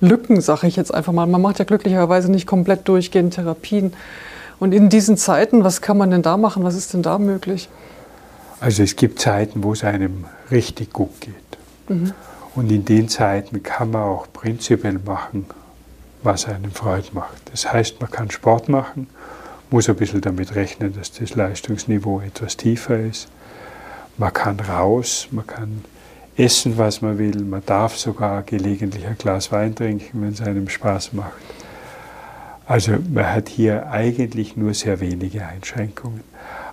Lücken, 0.00 0.40
sage 0.40 0.66
ich 0.66 0.76
jetzt 0.76 0.92
einfach 0.92 1.12
mal. 1.12 1.26
Man 1.26 1.42
macht 1.42 1.58
ja 1.58 1.64
glücklicherweise 1.64 2.30
nicht 2.30 2.46
komplett 2.46 2.88
durchgehend 2.88 3.34
Therapien. 3.34 3.92
Und 4.62 4.70
in 4.70 4.90
diesen 4.90 5.16
Zeiten, 5.16 5.64
was 5.64 5.80
kann 5.80 5.98
man 5.98 6.12
denn 6.12 6.22
da 6.22 6.36
machen? 6.36 6.62
Was 6.62 6.76
ist 6.76 6.94
denn 6.94 7.02
da 7.02 7.18
möglich? 7.18 7.68
Also 8.60 8.84
es 8.84 8.94
gibt 8.94 9.18
Zeiten, 9.18 9.64
wo 9.64 9.72
es 9.72 9.82
einem 9.82 10.26
richtig 10.52 10.92
gut 10.92 11.20
geht. 11.20 11.34
Mhm. 11.88 12.12
Und 12.54 12.70
in 12.70 12.84
den 12.84 13.08
Zeiten 13.08 13.64
kann 13.64 13.90
man 13.90 14.02
auch 14.02 14.28
prinzipiell 14.32 15.00
machen, 15.04 15.46
was 16.22 16.46
einem 16.46 16.70
Freude 16.70 17.08
macht. 17.10 17.50
Das 17.50 17.72
heißt, 17.72 18.00
man 18.00 18.08
kann 18.12 18.30
Sport 18.30 18.68
machen, 18.68 19.08
muss 19.72 19.88
ein 19.88 19.96
bisschen 19.96 20.20
damit 20.20 20.54
rechnen, 20.54 20.94
dass 20.94 21.10
das 21.10 21.34
Leistungsniveau 21.34 22.20
etwas 22.20 22.56
tiefer 22.56 23.00
ist. 23.00 23.26
Man 24.16 24.32
kann 24.32 24.60
raus, 24.60 25.26
man 25.32 25.44
kann 25.44 25.84
essen, 26.36 26.78
was 26.78 27.02
man 27.02 27.18
will, 27.18 27.42
man 27.42 27.66
darf 27.66 27.98
sogar 27.98 28.44
gelegentlich 28.44 29.08
ein 29.08 29.18
Glas 29.18 29.50
Wein 29.50 29.74
trinken, 29.74 30.22
wenn 30.22 30.34
es 30.34 30.40
einem 30.40 30.68
Spaß 30.68 31.14
macht. 31.14 31.32
Also 32.66 32.92
man 33.12 33.26
hat 33.32 33.48
hier 33.48 33.90
eigentlich 33.90 34.56
nur 34.56 34.74
sehr 34.74 35.00
wenige 35.00 35.46
Einschränkungen. 35.46 36.20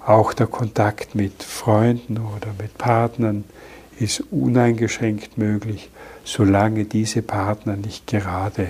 Auch 0.05 0.33
der 0.33 0.47
Kontakt 0.47 1.15
mit 1.15 1.43
Freunden 1.43 2.17
oder 2.17 2.53
mit 2.59 2.77
Partnern 2.77 3.43
ist 3.99 4.23
uneingeschränkt 4.31 5.37
möglich, 5.37 5.89
solange 6.23 6.85
diese 6.85 7.21
Partner 7.21 7.75
nicht 7.75 8.07
gerade 8.07 8.69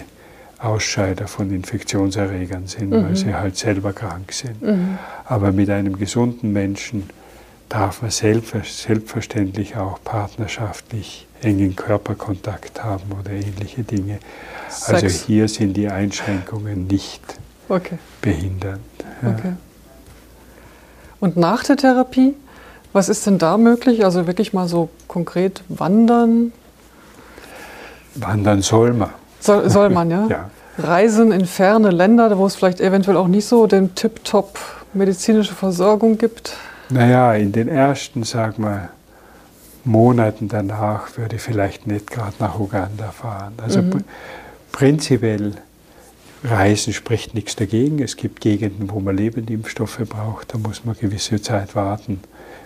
Ausscheider 0.60 1.28
von 1.28 1.52
Infektionserregern 1.52 2.68
sind, 2.68 2.90
mhm. 2.90 3.04
weil 3.04 3.16
sie 3.16 3.34
halt 3.34 3.56
selber 3.58 3.94
krank 3.94 4.34
sind. 4.34 4.62
Mhm. 4.62 4.98
Aber 5.26 5.52
mit 5.52 5.70
einem 5.70 5.98
gesunden 5.98 6.52
Menschen 6.52 7.10
darf 7.70 8.02
man 8.02 8.12
selbstverständlich 8.12 9.78
auch 9.78 10.00
partnerschaftlich 10.04 11.28
engen 11.42 11.76
Körperkontakt 11.76 12.84
haben 12.84 13.12
oder 13.20 13.32
ähnliche 13.32 13.84
Dinge. 13.84 14.20
Also 14.66 14.86
Sex. 14.86 15.04
Also 15.04 15.26
hier 15.28 15.48
sind 15.48 15.74
die 15.76 15.88
Einschränkungen 15.88 16.88
nicht 16.88 17.22
okay. 17.70 17.98
behindernd. 18.22 18.82
Ja. 19.22 19.30
Okay. 19.30 19.54
Und 21.20 21.38
nach 21.38 21.64
der 21.64 21.78
Therapie, 21.78 22.34
was 22.92 23.10
ist 23.10 23.26
denn 23.28 23.38
da 23.38 23.58
möglich? 23.58 24.04
Also 24.04 24.26
wirklich 24.28 24.54
mal 24.54 24.68
so 24.68 24.90
konkret 25.08 25.64
wandern? 25.70 26.52
Wandern 28.16 28.62
soll 28.62 28.94
man. 28.94 29.12
Soll, 29.40 29.70
soll 29.70 29.90
man, 29.90 30.10
ja? 30.10 30.28
ja. 30.30 30.50
Reisen 30.78 31.32
in 31.32 31.46
ferne 31.46 31.92
Länder, 31.92 32.38
wo 32.38 32.46
es 32.46 32.56
vielleicht 32.56 32.80
eventuell 32.80 33.18
auch 33.18 33.28
nicht 33.28 33.46
so 33.46 33.68
den 33.68 33.96
Tip-Top 33.96 34.58
medizinische 34.94 35.54
Versorgung 35.54 36.18
gibt? 36.18 36.56
Naja, 36.90 37.34
in 37.36 37.52
den 37.52 37.68
ersten, 37.68 38.24
sag 38.24 38.58
mal, 38.58 38.90
Monaten 39.86 40.48
danach 40.48 41.18
würde 41.18 41.38
ich 41.38 41.42
vielleicht 41.42 41.88
nicht 41.88 42.10
gerade 42.10 42.36
nach 42.40 42.60
Uganda 42.60 43.12
fahren. 43.12 43.54
Also 43.58 43.82
mhm. 43.82 44.04
prinzipiell 44.72 45.54
Reisen 46.44 46.94
spricht 46.94 47.34
nichts 47.34 47.56
dagegen. 47.56 48.00
Es 48.00 48.16
gibt 48.16 48.42
Gegenden, 48.42 48.90
wo 48.92 49.00
man 49.00 49.18
Lebendimpfstoffe 49.18 50.02
braucht. 50.08 50.54
Da 50.54 50.58
muss 50.58 50.86
man 50.86 50.96
gewisse 50.98 51.42
Zeit 51.42 51.76
warten, 51.76 52.20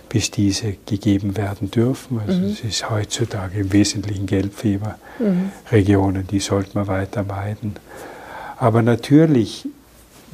bis 0.08 0.30
diese 0.30 0.76
gegeben 0.86 1.36
werden 1.36 1.70
dürfen. 1.70 2.20
Also 2.26 2.38
mhm. 2.38 2.46
es 2.46 2.60
ist 2.60 2.88
heutzutage 2.90 3.60
im 3.60 3.72
Wesentlichen 3.72 4.26
Gelbfieberregionen, 4.26 6.22
mhm. 6.22 6.26
die 6.28 6.40
sollte 6.40 6.70
man 6.74 6.86
weiter 6.86 7.22
meiden. 7.24 7.74
Aber 8.56 8.82
natürlich 8.82 9.68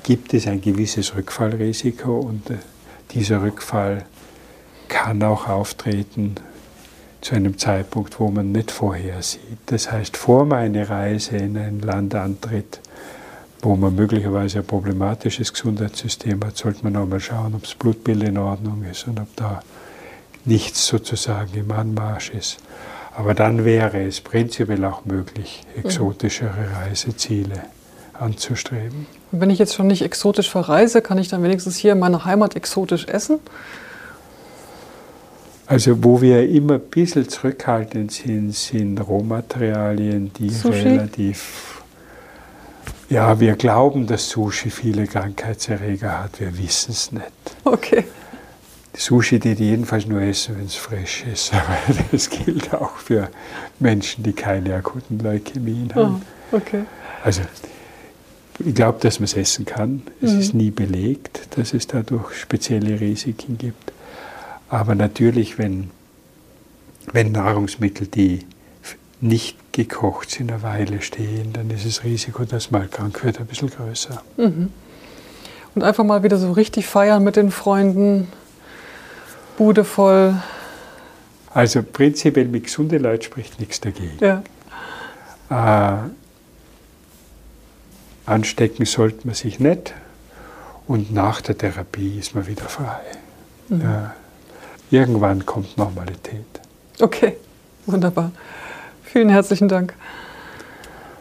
gibt 0.03 0.35
es 0.35 0.47
ein 0.47 0.61
gewisses 0.61 1.15
Rückfallrisiko 1.15 2.21
und 2.21 2.51
äh, 2.51 2.57
dieser 3.15 3.43
Rückfall 3.43 4.05
kann 4.89 5.23
auch 5.23 5.49
auftreten 5.49 6.37
zu 7.21 7.35
einem 7.35 7.59
Zeitpunkt, 7.59 8.19
wo 8.19 8.31
man 8.31 8.53
nicht 8.53 8.71
vorher 8.71 9.23
sieht. 9.23 9.59
Das 9.67 9.93
heißt, 9.93 10.17
vor 10.17 10.45
meiner 10.47 10.89
Reise 10.89 11.37
in 11.37 11.57
ein 11.57 11.81
Land 11.81 12.15
antritt, 12.15 12.81
wo 13.63 13.77
man 13.77 13.95
möglicherweise 13.95 14.61
ein 14.61 14.67
problematisches 14.67 15.53
Gesundheitssystem 15.53 16.43
hat, 16.45 16.57
sollte 16.57 16.83
man 16.83 16.97
auch 16.97 17.07
mal 17.07 17.21
schauen, 17.21 17.55
ob 17.55 17.63
das 17.63 17.75
Blutbild 17.75 18.23
in 18.23 18.39
Ordnung 18.39 18.85
ist 18.91 19.07
und 19.07 19.21
ob 19.21 19.35
da 19.37 19.63
nichts 20.45 20.87
sozusagen 20.87 21.55
im 21.55 21.71
Anmarsch 21.71 22.31
ist. 22.31 22.59
Aber 23.15 23.35
dann 23.35 23.65
wäre 23.65 24.03
es 24.03 24.21
prinzipiell 24.21 24.85
auch 24.85 25.05
möglich, 25.05 25.63
exotischere 25.77 26.75
Reiseziele 26.77 27.65
anzustreben. 28.15 29.07
Und 29.33 29.41
wenn 29.41 29.51
ich 29.51 29.59
jetzt 29.59 29.75
schon 29.75 29.87
nicht 29.87 30.03
exotisch 30.03 30.51
verreise, 30.51 31.03
kann 31.03 31.19
ich 31.19 31.29
dann 31.29 31.43
wenigstens 31.43 31.77
hier 31.77 31.93
in 31.93 31.99
meiner 31.99 32.25
Heimat 32.25 32.57
exotisch 32.57 33.07
essen? 33.07 33.39
Also 35.67 36.03
wo 36.03 36.21
wir 36.21 36.49
immer 36.49 36.75
ein 36.75 36.81
bisschen 36.81 37.29
zurückhaltend 37.29 38.11
sind, 38.11 38.53
sind 38.55 38.99
Rohmaterialien, 38.99 40.33
die 40.33 40.51
Sushi? 40.51 40.81
relativ... 40.81 41.83
Ja, 43.09 43.39
wir 43.41 43.55
glauben, 43.55 44.07
dass 44.07 44.29
Sushi 44.29 44.71
viele 44.71 45.07
Krankheitserreger 45.07 46.25
hat, 46.25 46.41
wir 46.41 46.57
wissen 46.59 46.93
es 46.93 47.13
nicht. 47.13 47.25
Okay. 47.65 48.05
Sushi 48.97 49.39
die 49.39 49.53
jedenfalls 49.53 50.07
nur 50.07 50.21
essen, 50.21 50.59
wenn 50.59 50.67
es 50.67 50.75
frisch 50.75 51.25
ist. 51.33 51.53
Aber 51.55 51.77
das 52.11 52.29
gilt 52.31 52.75
auch 52.75 52.97
für 52.97 53.29
Menschen, 53.79 54.25
die 54.25 54.33
keine 54.33 54.75
akuten 54.75 55.21
Leukämien 55.21 55.95
haben. 55.95 56.23
Oh, 56.51 56.57
okay. 56.57 56.85
Also 57.23 57.43
ich 58.65 58.75
glaube, 58.75 58.99
dass 59.01 59.21
man 59.21 59.25
es 59.25 59.35
essen 59.35 59.65
kann. 59.65 60.03
Es 60.21 60.33
mhm. 60.33 60.41
ist 60.41 60.55
nie 60.55 60.71
belegt, 60.71 61.57
dass 61.57 61.73
es 61.73 61.87
dadurch 61.87 62.35
spezielle 62.35 63.01
Risiken 63.01 63.59
gibt. 63.59 63.93
Aber 64.69 64.95
natürlich, 64.95 65.59
wenn, 65.59 65.91
wenn 67.13 67.33
Nahrungsmittel, 67.33 68.07
die 68.07 68.41
nicht 69.21 69.73
gekocht 69.73 70.31
sind, 70.31 70.51
eine 70.51 70.63
Weile 70.63 71.03
stehen, 71.03 71.53
dann 71.53 71.71
ist 71.71 71.87
das 71.87 72.05
Risiko, 72.05 72.45
dass 72.45 72.71
man 72.71 72.91
krank 72.91 73.23
wird, 73.25 73.41
ein 73.41 73.47
bisschen 73.47 73.71
größer. 73.71 74.23
Mhm. 74.37 74.71
Und 75.75 75.85
einfach 75.85 76.05
mal 76.05 76.23
wieder 76.23 76.37
so 76.37 76.53
richtig 76.53 76.87
feiern 76.87 77.23
mit 77.23 77.37
den 77.37 77.51
Freunden, 77.51 78.29
Bude 79.57 79.85
voll. 79.85 80.35
Also 81.53 81.83
prinzipiell 81.83 82.47
mit 82.47 82.65
gesunden 82.65 83.03
Leuten 83.03 83.25
spricht 83.25 83.61
nichts 83.61 83.79
dagegen. 83.81 84.17
Ja. 84.21 84.43
Äh, 85.51 86.09
anstecken 88.31 88.87
sollte 88.87 89.27
man 89.27 89.35
sich 89.35 89.61
nicht 89.61 89.95
und 90.87 91.13
nach 91.13 91.41
der 91.41 91.57
Therapie 91.57 92.19
ist 92.19 92.35
man 92.35 92.47
wieder 92.47 92.65
frei. 92.65 93.01
Mhm. 93.69 93.81
Ja. 93.83 94.15
Irgendwann 94.91 95.47
kommt 95.47 95.77
Normalität. 95.77 96.45
Okay, 97.01 97.37
wunderbar. 97.87 98.33
Vielen 99.05 99.29
herzlichen 99.29 99.69
Dank. 99.69 99.95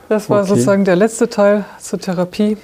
Das 0.09 0.29
war 0.29 0.39
okay. 0.39 0.49
sozusagen 0.49 0.85
der 0.85 0.95
letzte 0.95 1.29
Teil 1.29 1.65
zur 1.79 1.99
Therapie. 1.99 2.57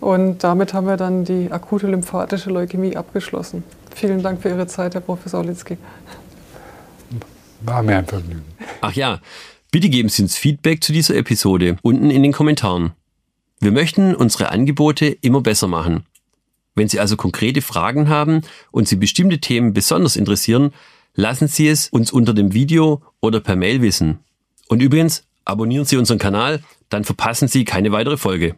Und 0.00 0.42
damit 0.42 0.74
haben 0.74 0.88
wir 0.88 0.96
dann 0.96 1.24
die 1.24 1.52
akute 1.52 1.86
lymphatische 1.86 2.50
Leukämie 2.50 2.96
abgeschlossen. 2.96 3.62
Vielen 3.94 4.20
Dank 4.20 4.42
für 4.42 4.48
Ihre 4.48 4.66
Zeit, 4.66 4.94
Herr 4.94 5.00
Professor 5.00 5.40
Olitzki. 5.40 5.78
War 7.60 7.84
mir 7.84 7.98
ein 7.98 8.06
Vergnügen. 8.06 8.44
Ach 8.80 8.92
ja, 8.92 9.20
bitte 9.70 9.88
geben 9.88 10.08
Sie 10.08 10.22
uns 10.22 10.36
Feedback 10.36 10.82
zu 10.82 10.92
dieser 10.92 11.14
Episode 11.14 11.76
unten 11.82 12.10
in 12.10 12.24
den 12.24 12.32
Kommentaren. 12.32 12.92
Wir 13.62 13.70
möchten 13.70 14.16
unsere 14.16 14.50
Angebote 14.50 15.06
immer 15.06 15.40
besser 15.40 15.68
machen. 15.68 16.04
Wenn 16.74 16.88
Sie 16.88 16.98
also 16.98 17.16
konkrete 17.16 17.62
Fragen 17.62 18.08
haben 18.08 18.40
und 18.72 18.88
Sie 18.88 18.96
bestimmte 18.96 19.38
Themen 19.38 19.72
besonders 19.72 20.16
interessieren, 20.16 20.72
lassen 21.14 21.46
Sie 21.46 21.68
es 21.68 21.88
uns 21.88 22.10
unter 22.10 22.34
dem 22.34 22.54
Video 22.54 23.02
oder 23.20 23.38
per 23.38 23.54
Mail 23.54 23.80
wissen. 23.80 24.18
Und 24.66 24.82
übrigens, 24.82 25.28
abonnieren 25.44 25.84
Sie 25.84 25.96
unseren 25.96 26.18
Kanal, 26.18 26.60
dann 26.88 27.04
verpassen 27.04 27.46
Sie 27.46 27.64
keine 27.64 27.92
weitere 27.92 28.16
Folge. 28.16 28.56